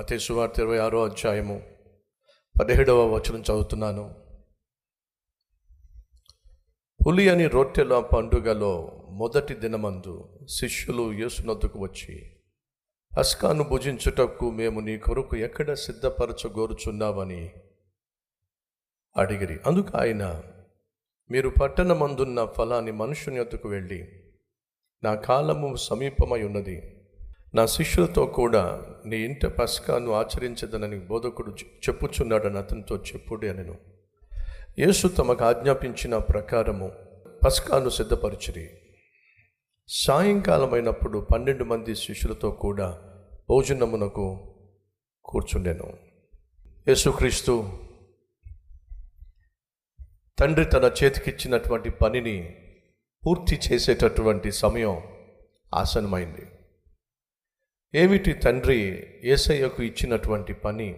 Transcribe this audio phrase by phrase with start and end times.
[0.00, 1.62] మతే వార్త ఇరవై ఆరో అధ్యాయము
[2.60, 4.14] పదిహేడవ వచనం చదువుతున్నాను.
[7.06, 12.36] పులి అని రొట్టెల పండుగలో మొదటి దినమందు శిష్యులు యేసునద్దుకు వచ్చి
[13.18, 17.52] అస్కాను భుజించుటకు మేము నీ కొరకు ఎక్కడ సిద్ధపరచగోరుచున్నామని
[19.16, 19.58] అడిగిరి.
[19.66, 20.42] అందుకు ఆయన
[21.30, 24.04] మీరు పట్టణమందున్న ఫలాన్ని మనుషుని యొద్దకు వెళ్ళి
[25.02, 26.99] నా కాలము సమీపమై ఉన్నది.
[27.54, 33.78] నా శిష్యులతో కూడా నీ ఇంట పస్కాను ఆచరించదనని బోధకుడు చెప్పుచున్నాడని అతనితో చెప్పుడే అనెను.
[34.78, 36.92] యేసు తమకు ఆజ్ఞాపించిన ప్రకారము
[37.46, 38.70] పస్కాను సిద్ధపరిచిరి.
[39.88, 43.02] సాయంకాలమైనప్పుడు పన్నెండు మంది శిష్యులతో కూడా
[43.50, 44.54] భోజనమునకు
[45.24, 45.96] కూర్చుండెను.
[46.88, 47.72] యేసుక్రీస్తు
[50.38, 52.56] తండ్రి తన చేతికిచ్చినటువంటి పనిని
[53.26, 55.02] పూర్తి చేసేటటువంటి సమయం
[55.74, 56.46] ఆసనమైంది
[57.94, 60.92] ఏమిటి తండ్రి ఏసయ్యకు ఇచ్చినటువంటి పని?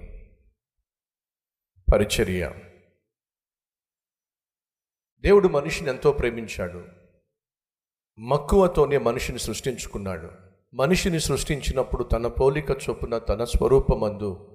[1.95, 2.55] పరిచర్య.
[5.21, 6.89] దేవుడు మనిషిని ఎంతో ప్రేమించాడు.
[8.21, 10.31] మక్కువతోనే మనిషిని సృష్టించుకున్నాడు.
[10.75, 14.49] మనిషిని సృష్టించినప్పుడు తన పోలిక చొప్పున తన స్వరూపమందు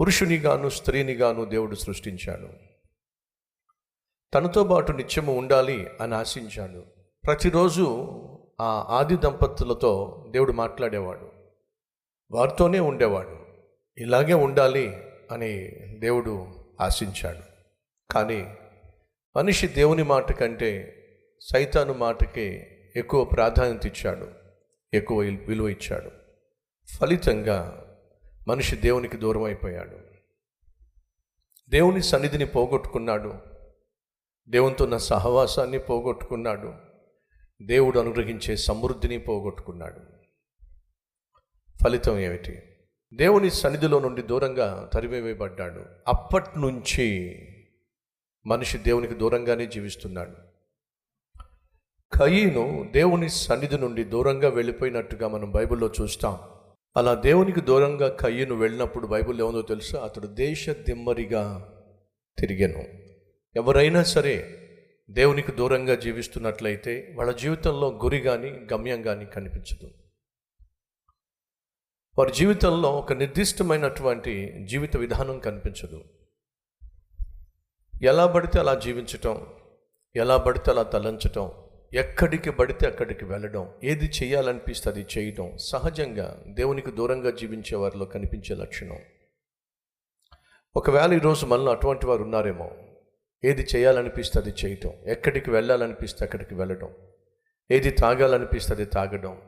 [0.00, 2.48] పురుషునిగాను స్త్రీనిగాను దేవుడు సృష్టించాడు.
[4.34, 6.84] తనతో పాటు నిత్యము ఉండాలి అని ఆశించాడు.
[7.24, 8.10] ప్రతిరోజు
[8.60, 11.32] ఆ ఆది దంపతులతో దేవుడు మాట్లాడేవాడు.
[12.30, 13.38] వారితోనే ఉండేవాడు.
[13.98, 14.96] ఇలాగే ఉండాలి
[15.30, 16.46] అని దేవుడు
[16.80, 17.40] ఆశించాడు.
[18.12, 18.54] కానీ
[19.36, 21.00] మనిషి దేవుని మాట కంటే
[21.40, 24.28] సైతాను మాటకే ఎక్కువ ప్రాధాన్యత ఇచ్చాడు.
[24.94, 26.10] ఎక్కువ విలువ ఇచ్చాడు.
[26.98, 27.80] ఫలితంగా
[28.48, 30.14] మనిషి దేవునికి దూరం అయిపోయాడు
[31.68, 33.34] దేవుని సన్నిధిని పోగొట్టుకున్నాడు.
[34.48, 36.93] దేవునితో ఉన్న సహవాసాన్ని పోగొట్టుకున్నాడు.
[37.62, 40.00] దేవుడు అనుగ్రహించే సమృద్ధిని పోగొట్టుకున్నాడు.
[41.84, 42.62] ఫలితం ఏమిటి?
[43.14, 45.84] దేవుని సన్నిధిలో నుండి దూరంగా తరివేయబడ్డాడు.
[46.08, 47.38] అప్పటి నుంచి
[48.46, 50.32] మనిషి దేవునికి దూరంగానే జీవిస్తున్నాడు.
[52.18, 56.38] కయీను దేవుని సన్నిధి నుండి దూరంగా వెళ్ళిపోయినట్టుగా మనం బైబిల్లో చూస్తాం.
[56.96, 60.00] అలా దేవునికి దూరంగా కయ్యను వెళ్ళినప్పుడు బైబిల్ ఏముందో తెలుసా?
[60.04, 61.70] అతడు దేశ దిమ్మరిగా
[62.38, 62.84] తిరిగాను.
[63.56, 64.60] ఎవరైనా సరే
[65.10, 69.90] దేవునికి దూరంగా జీవిస్తున్నట్లయితే వాళ్ళ జీవితంలో గురి కానీ గమ్యం కానీ కనిపించదు.
[72.18, 76.04] వారి జీవితంలో ఒక నిర్దిష్టమైనటువంటి జీవిత విధానం కనిపించదు.
[78.02, 79.46] ఎలా పడితే అలా జీవించటం
[80.16, 81.52] ఎలా పడితే అలా తలంచటం
[81.94, 88.98] ఎక్కడికి పడితే అక్కడికి వెళ్ళడం ఏది చేయాలనిపిస్తే అది చేయటం సహజంగా దేవునికి దూరంగా జీవించే వారిలో కనిపించే లక్షణం.
[90.76, 92.70] ఒకవేళ ఈరోజు మనలో అటువంటి వారు ఉన్నారేమో
[93.44, 94.92] ఏది చేయాలనిపిస్తే అది చేయటం.
[95.06, 96.94] ఎక్కడికి వెళ్ళాలనిపిస్తే అక్కడికి వెళ్ళడం
[97.70, 99.42] ఏది తాగాలనిపిస్తే అది తాగడం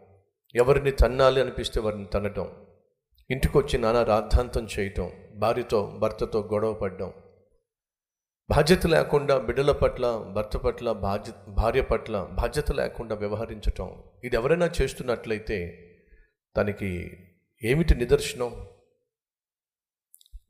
[0.54, 2.66] ఎవరిని తన్నాలి అనిపిస్తే వారిని తనడం
[3.30, 5.12] ఇంటికి వచ్చి నానా రాద్ధాంతం చేయటం.
[5.34, 7.12] భార్యతో భర్తతో గొడవ పడడం.
[8.50, 14.02] బాధ్యత లేకుండా బిడ్డల పట్ల భర్త పట్ల బాధ్య భార్య పట్ల బాధ్యత లేకుండా వ్యవహరించటం.
[14.24, 15.58] ఇది ఎవరైనా చేస్తున్నట్లయితే
[16.56, 17.10] దానికి
[17.64, 18.66] ఏమిటి నిదర్శనం?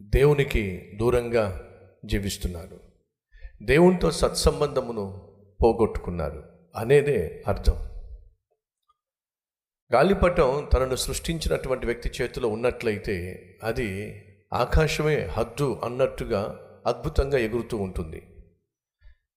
[0.03, 1.73] దేవునికి దూరంగా
[2.05, 2.86] జీవిస్తున్నారు.
[3.63, 6.43] దేవునితో సత్సంబంధమును పోగొట్టుకున్నారు
[6.77, 7.77] అనేదే అర్థం.
[9.95, 13.89] గాలిపటం తనను సృష్టించినటువంటి వ్యక్తి చేతిలో ఉన్నట్లయితే అది
[14.53, 18.21] ఆకాశమే హద్దు అన్నట్టుగా అద్భుతంగా ఎగురుతూ ఉంటుంది.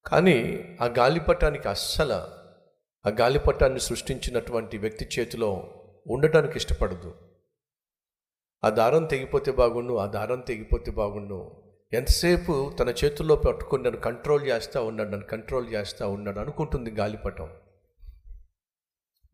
[0.05, 2.13] కానీ ఆ గాలిపటానికి అస్సలు
[3.09, 5.73] ఆ గాలిపటాన్ని సృష్టించినటువంటి వ్యక్తి చేతిలో
[6.07, 7.15] ఉండటానికి ఇష్టపడదు.
[8.63, 14.85] ఆ దారం తెగిపోతే బాగుండు ఆ దారం తెగిపోతే బాగుండు ఎంతసేపు తన చేతుల్లో పట్టుకుని నన్ను కంట్రోల్ చేస్తూ
[14.85, 17.49] ఉన్నాడు నన్ను కంట్రోల్ చేస్తూ ఉన్నాడు అనుకుంటుంది గాలిపటం.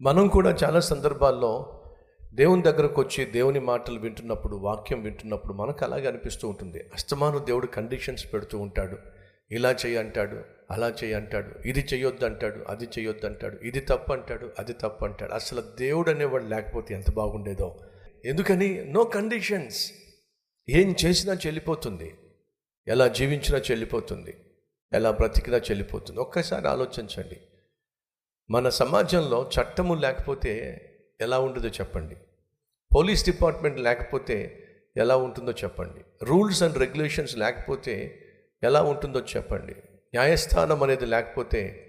[0.02, 1.82] మనం కూడా చాలా సందర్భాల్లో
[2.34, 6.90] దేవుని దగ్గరకు వచ్చి దేవుని మాటలు వింటున్నప్పుడు వాక్యం వింటున్నప్పుడు మనకు అలాగే అనిపిస్తూ ఉంటుంది.
[6.94, 8.98] అస్తమాను దేవుడు కండిషన్స్ పెడుతూ ఉంటాడు.
[9.52, 10.38] ఇలా చెయ్యి అంటాడు
[10.72, 15.34] అలా చెయ్యి అంటాడు ఇది చేయొద్దు అంటాడు అది చేయొద్దు అంటాడు ఇది తప్పు అంటాడు అది తప్పు అంటాడు
[15.34, 17.79] అసలు దేవుడు అనేవాడు లేకపోతే ఎంత బాగుండేదో.
[18.26, 18.85] ఎందుకని?
[18.85, 19.91] నో కండిషన్స్
[20.70, 22.14] ఏం చేసినా చెల్లిపోతుంది.
[22.87, 24.37] ఎలా జీవించినా చెల్లిపోతుంది
[24.93, 26.20] ఎలా బ్రతికినా చెల్లిపోతుంది.
[26.20, 27.41] ఒక్కసారి ఆలోచించండి.
[28.49, 30.82] మన సమాజంలో చట్టము లేకపోతే
[31.22, 32.16] ఎలా ఉండదో చెప్పండి.
[32.96, 34.61] పోలీస్ డిపార్ట్మెంట్ లేకపోతే
[34.97, 36.26] ఎలా ఉంటుందో చెప్పండి.
[36.26, 38.22] రూల్స్ అండ్ రెగ్యులేషన్స్ లేకపోతే
[38.64, 39.73] ఎలా ఉంటుందో చెప్పండి.
[39.73, 41.81] న్యాయస్థానం అనేది లేకపోతే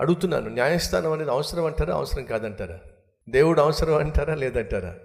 [0.00, 2.80] అడుగుతున్నాను న్యాయస్థానం అనేది అవసరం అంటారా అవసరం కాదంటారా?
[3.28, 4.98] దేవుడు అవసరం అంటారా లేదంటారా?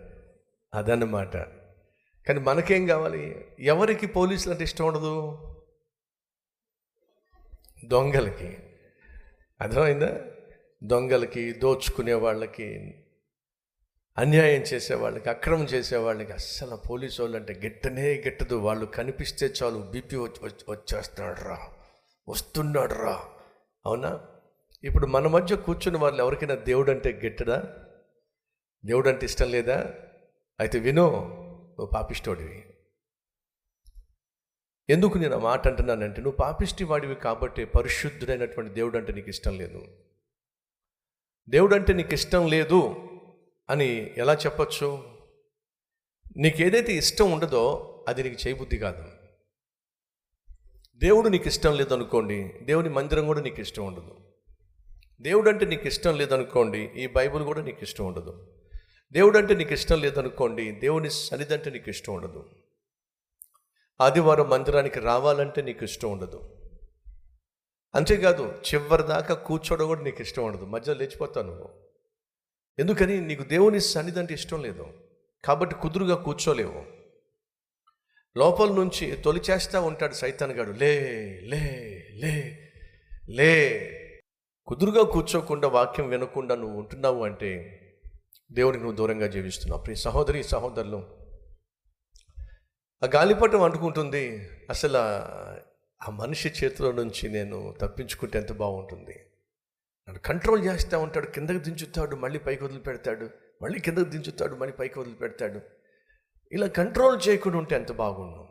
[0.74, 1.63] అదన్నమాట.
[2.28, 3.46] కానీ మనకేం కావాలి?
[3.60, 5.40] ఎవరికి పోలీసులు అంటే ఇష్టం ఉండదు?
[7.86, 8.58] దొంగలకి.
[9.62, 10.22] అర్థమైందా?
[10.84, 12.96] దొంగలకి దోచుకునే వాళ్ళకి
[14.18, 18.56] అన్యాయం చేసేవాళ్ళకి అక్రమం చేసేవాళ్ళకి అస్సలు పోలీసు వాళ్ళు అంటే గిట్టనే గిట్టదు.
[18.56, 21.60] వాళ్ళు కనిపిస్తే చాలు బీపీ వచ్చి వచ్చేస్తున్నాడు రా
[22.30, 23.24] వస్తున్నాడు రా
[23.86, 24.20] అవునా?
[24.84, 27.64] ఇప్పుడు మన మధ్య కూర్చున్న వాళ్ళు ఎవరికైనా దేవుడు అంటే గిట్టడా?
[28.86, 29.94] దేవుడు అంటే ఇష్టం లేదా?
[30.60, 31.40] అయితే వినో.
[31.74, 32.66] నువ్వు పాపిష్టోడివి.
[34.90, 39.88] ఎందుకు నేను ఆ మాట అంటున్నానంటే నువ్వు పాపిష్టి వాడివి కాబట్టి పరిశుద్ధుడైనటువంటి దేవుడు అంటే నీకు ఇష్టం లేదు.
[41.50, 43.10] దేవుడు అంటే నీకు ఇష్టం లేదు
[43.70, 45.14] అని ఎలా చెప్పచ్చు?
[46.38, 49.12] నీకు ఏదైతే ఇష్టం ఉండదో అది నీకు చేయబుద్ధి కాదు.
[50.96, 54.16] దేవుడు నీకు ఇష్టం లేదనుకోండి దేవుని మందిరం కూడా నీకు ఇష్టం ఉండదు.
[55.22, 58.53] దేవుడు అంటే నీకు ఇష్టం లేదనుకోండి ఈ బైబిల్ కూడా నీకు ఇష్టం ఉండదు.
[59.14, 62.50] దేవుడు అంటే నీకు ఇష్టం లేదనుకోండి దేవుని సన్నిధి అంటే నీకు ఇష్టం ఉండదు.
[64.02, 66.56] ఆదివారం మందిరానికి రావాలంటే నీకు ఇష్టం ఉండదు.
[67.96, 70.66] అంతేకాదు చివరి దాకా కూర్చోవడం కూడా నీకు ఇష్టం ఉండదు.
[70.66, 71.70] మధ్యలో లేచిపోతావు నువ్వు.
[72.80, 73.22] ఎందుకని?
[73.22, 74.88] నీకు దేవుని సన్నిధి అంటే ఇష్టం లేదు.
[75.46, 76.86] కాబట్టి కుదురుగా కూర్చోలేవు.
[78.38, 81.00] లోపల నుంచి తొలిచేస్తూ ఉంటాడు సైతాన్గాడు లే
[81.44, 82.58] లే లే
[83.30, 83.90] లే.
[84.66, 87.80] కుదురుగా కూర్చోకుండా వాక్యం వినకుండా నువ్వు ఉంటున్నావు అంటే
[88.54, 89.82] దేవుడిని నువ్వు దూరంగా జీవిస్తున్నావు.
[89.82, 90.98] ప్రియ సహోదరి సహోదరులు
[93.04, 94.50] ఆ గాలిపటం అంటుకుంటుంది.
[94.70, 94.98] అసలు
[96.02, 99.14] ఆ మనిషి చేతిలో నుంచి నేను తప్పించుకుంటే ఎంత బాగుంటుంది.
[100.08, 103.30] నన్ను కంట్రోల్ చేస్తూ ఉంటాడు కిందకి దించుతాడు మళ్ళీ పైకి వదిలిపెడతాడు
[103.62, 105.62] మళ్ళీ కిందకి దించుతాడు మళ్ళీ పైకి వదిలిపెడతాడు.
[106.52, 108.44] ఇలా కంట్రోల్ చేయకుండా ఉంటే ఎంత బాగుండు.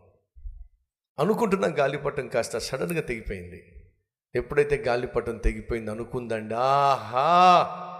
[1.18, 3.88] అనుకుంటున్న గాలిపటం కాస్త సడన్గా తెగిపోయింది.
[4.34, 7.91] ఎప్పుడైతే గాలిపటం తెగిపోయింది అనుకుందండి ఆహా!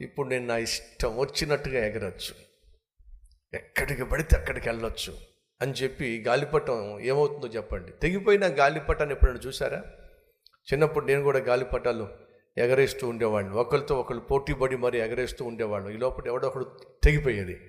[0.00, 2.34] ఇప్పుడు నేను నా ఇష్టం వచ్చినట్టుగా ఎగరచ్చు.
[3.54, 5.16] ఎక్కడికి పడితే అక్కడికి వెళ్ళొచ్చు
[5.62, 7.92] అని చెప్పి గాలిపటం ఏమవుతుందో చెప్పండి.
[7.92, 9.78] తెగిపోయిన గాలిపటాన్ని ఎప్పుడైనా చూసారా
[10.72, 12.08] చిన్నప్పుడు నేను కూడా గాలిపటాలు
[12.58, 13.54] ఎగరేస్తూ ఉండేవాడిని.
[13.54, 15.90] ఒకరితో ఒకరు పోటీ పడి మరి ఎగరేస్తూ ఉండేవాళ్ళు.
[15.90, 17.60] ఈ లోపల ఎవడో ఒకడు తెగిపోయేది.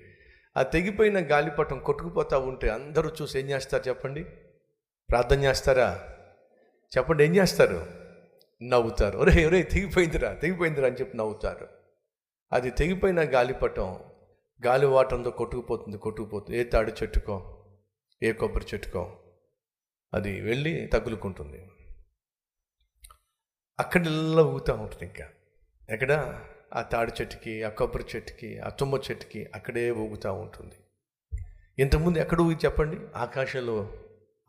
[0.56, 4.24] ఆ తెగిపోయిన గాలిపటం కొట్టుకుపోతూ ఉంటే అందరూ చూసి ఏం చేస్తారు చెప్పండి?
[5.10, 6.08] ప్రార్థన చేస్తారా?
[6.96, 7.86] చెప్పండి ఏం చేస్తారు?
[8.62, 9.18] నవ్వుతారు.
[9.18, 11.68] ఒరే ఒరే తెగిపోయిందిరా తెగిపోయిందిరా అని చెప్పి నవ్వుతారు.
[12.54, 14.04] అది తెగిపోయిన గాలిపటం
[14.66, 16.58] గాలివాటంతో కొట్టుకుపోతుంది కొట్టుకుపోతుంది.
[16.58, 17.64] ఏ తాడి చెట్టుకో
[18.22, 19.18] ఏ కొబ్బరి చెట్టుకో
[20.14, 21.70] అది వెళ్ళి తగులుకుంటుంది.
[23.80, 25.28] అక్కడల్లా ఊగుతూ ఉంటుంది ఇంకా.
[25.90, 26.40] ఎక్కడ?
[26.74, 30.74] ఆ తాడి చెట్టుకి ఆ కొబ్బరి చెట్టుకి ఆ తుమ్మ చెట్టుకి అక్కడే ఊగుతూ ఉంటుంది.
[31.78, 33.18] ఇంతకుముందు ఎక్కడ ఊగి చెప్పండి?
[33.18, 33.92] ఆకాశంలో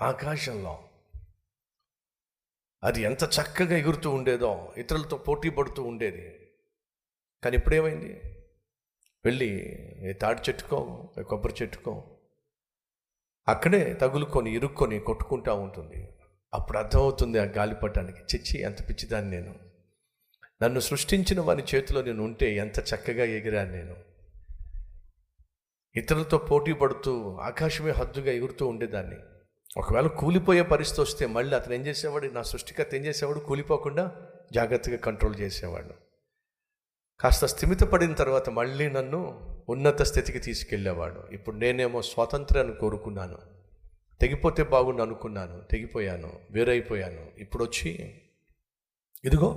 [0.01, 0.89] ఆకాశంలో.
[2.83, 6.44] అది ఎంత చక్కగా ఎగురుతూ ఉండేదో ఇతరులతో పోటీ పడుతూ ఉండేది.
[7.45, 8.21] కానీ ఇప్పుడేమైంది?
[9.25, 9.75] వెళ్ళి
[10.09, 12.17] ఏ తాడి చెట్టుకో కొబ్బరి చెట్టుకో
[13.47, 16.09] అక్కడే తగులుకొని ఇరుక్కొని కొట్టుకుంటూ ఉంటుంది.
[16.53, 19.55] అప్పుడు అర్థమవుతుంది ఆ గాలిపటానికి చిచ్చి ఎంత పిచ్చిదాన్ని నేను.
[20.63, 23.95] నన్ను సృష్టించిన వారి చేతిలో నేను ఉంటే ఎంత చక్కగా ఎగిరాను నేను.
[25.95, 29.15] ఇతరులతో పోటీ పడుతూ ఆకాశమే హద్దుగా ఎగురుతూ ఉండేదాన్ని.
[29.77, 32.25] ఒకవేళ కూలిపోయే పరిస్థితి వస్తే మళ్ళీ అతను ఏం చేసేవాడు?
[32.25, 33.39] నా సృష్టికర్త ఏం చేసేవాడు?
[33.39, 34.15] కూలిపోకుండా
[34.53, 36.04] జాగ్రత్తగా కంట్రోల్ చేసేవాడు.
[37.19, 41.21] కాస్త స్థిమితపడిన తర్వాత మళ్ళీ నన్ను ఉన్నత స్థితికి తీసుకెళ్ళేవాడు.
[41.31, 43.37] ఇప్పుడు నేనేమో స్వాతంత్రాన్ని కోరుకున్నాను.
[44.21, 45.61] తెగిపోతే బాగుండు అనుకున్నాను.
[45.71, 46.31] తెగిపోయాను.
[46.51, 47.25] వేరైపోయాను.
[47.37, 48.21] ఇప్పుడు వచ్చి
[49.25, 49.47] ఇదిగో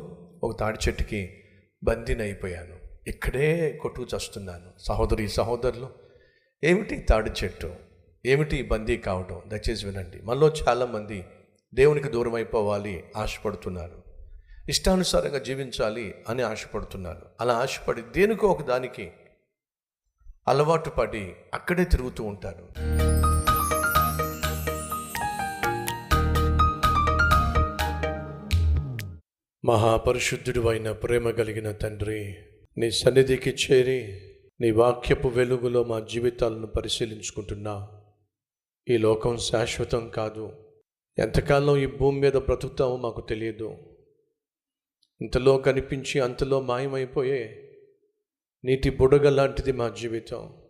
[0.42, 1.44] ఒక తాడి చెట్టుకి
[1.84, 2.76] బందీని అయిపోయాను.
[3.06, 4.72] ఇక్కడే కొట్టుకు చస్తున్నాను.
[4.78, 5.88] సహోదరి సహోదరులు
[6.64, 7.74] ఏమిటి తాడి చెట్టు?
[8.26, 10.20] ఏమిటి బందీ కావడం దయచేసి వినండి.
[10.22, 11.24] మనలో చాలామంది
[11.74, 14.07] దేవునికి దూరం అయిపోవాలి ఆశపడుతున్నారు.
[14.68, 17.26] ఇష్టానుసారంగా జీవించాలి అని ఆశపడుతున్నారు.
[17.40, 19.12] అలా ఆశపడి దేనికో ఒక దానికి
[20.48, 22.68] అలవాటు పడి అక్కడే తిరుగుతూ ఉంటారు.
[29.64, 32.36] మహాపరిశుద్ధుడు అయిన ప్రేమ కలిగిన తండ్రి
[32.78, 34.20] నీ సన్నిధికి చేరి
[34.60, 37.88] నీ వాక్యపు వెలుగులో మా జీవితాలను పరిశీలించుకుంటున్నా
[38.88, 40.52] ఈ లోకం శాశ్వతం కాదు.
[41.18, 43.87] ఎంతకాలం ఈ భూమి మీద బ్రతుకుతామో మాకు తెలియదు.
[45.20, 47.64] ఇంతలో కనిపించి అంతలో మాయమైపోయే
[48.64, 50.62] నీటి బుడగ లాంటిది మా జీవితం.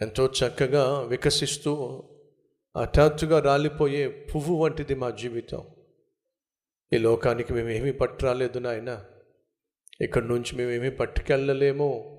[0.00, 2.02] ఎంతో చక్కగా వికసిస్తూ
[2.76, 5.66] హఠాత్తుగా రాలిపోయే పువ్వు వంటిది మా జీవితం.
[6.92, 9.04] ఈ లోకానికి మేమేమీ పట్టురాలేదు నాయన.
[10.00, 12.14] ఇక్కడి నుంచి మేమేమీ పట్టుకెళ్ళలేము.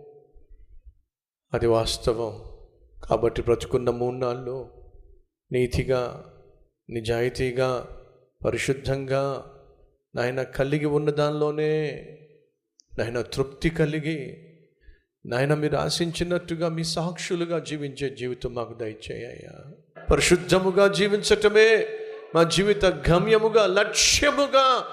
[1.54, 2.50] అది వాస్తవం.
[3.04, 4.84] కాబట్టి బ్రతుకున్న మూడు నాళ్ళు
[5.52, 6.34] నీతిగా
[6.90, 8.02] నిజాయితీగా
[8.46, 9.56] పరిశుద్ధంగా
[10.16, 11.92] నాయన కలిగి ఉన్న దానిలోనే
[13.00, 14.46] నాయన తృప్తి కలిగి
[15.26, 19.72] నాయన మీరు ఆశించినట్టుగా మీ సాక్షులుగా జీవించే జీవితం మాకు దయచేయ్యా
[20.12, 21.88] పరిశుద్ధముగా జీవించటమే
[22.36, 24.84] మా జీవిత గమ్యముగా లక్ష్యముగా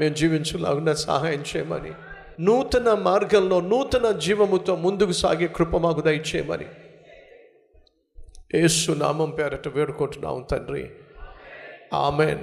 [0.00, 1.92] మేము జీవించలాగున సహాయం చేయమని
[2.40, 6.66] నూతన మార్గంలో నూతన జీవముతో ముందుకు సాగే కృప మాకు దయచేయమని
[8.54, 10.90] ఏసు నామం పేరట వేడుకుంటున్నాం తండ్రి.
[11.94, 12.38] ఆమెన్.